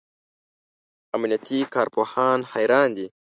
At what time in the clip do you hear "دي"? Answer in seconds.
2.97-3.07